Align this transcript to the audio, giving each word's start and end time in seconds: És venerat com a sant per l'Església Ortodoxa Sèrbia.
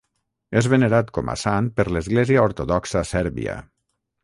És 0.61 0.69
venerat 0.71 1.11
com 1.17 1.29
a 1.33 1.35
sant 1.41 1.67
per 1.81 1.87
l'Església 1.97 2.47
Ortodoxa 2.49 3.07
Sèrbia. 3.13 3.61